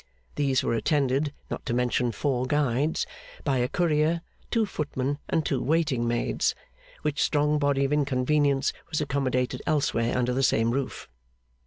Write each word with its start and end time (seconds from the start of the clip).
These 0.33 0.63
were 0.63 0.73
attended 0.73 1.31
(not 1.51 1.63
to 1.67 1.75
mention 1.75 2.11
four 2.11 2.47
guides), 2.47 3.05
by 3.43 3.57
a 3.59 3.67
courier, 3.67 4.21
two 4.49 4.65
footmen, 4.65 5.19
and 5.29 5.45
two 5.45 5.61
waiting 5.61 6.07
maids: 6.07 6.55
which 7.03 7.21
strong 7.21 7.59
body 7.59 7.85
of 7.85 7.93
inconvenience 7.93 8.73
was 8.89 8.99
accommodated 8.99 9.61
elsewhere 9.67 10.17
under 10.17 10.33
the 10.33 10.41
same 10.41 10.71
roof. 10.71 11.07